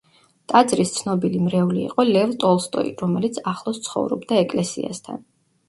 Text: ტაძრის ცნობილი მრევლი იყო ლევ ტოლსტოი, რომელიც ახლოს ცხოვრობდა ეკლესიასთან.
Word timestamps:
ტაძრის 0.53 0.93
ცნობილი 0.95 1.41
მრევლი 1.49 1.83
იყო 1.89 2.07
ლევ 2.09 2.33
ტოლსტოი, 2.45 2.95
რომელიც 3.03 3.39
ახლოს 3.55 3.85
ცხოვრობდა 3.91 4.43
ეკლესიასთან. 4.49 5.25